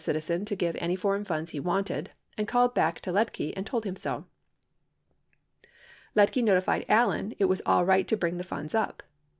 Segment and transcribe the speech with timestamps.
[0.03, 3.83] citizen to give any foreign funds he wanted, and called back to Liedtke and told
[3.85, 4.25] him so.
[6.15, 9.03] 61 Liedtke notified Allen it was all right to bring the funds up.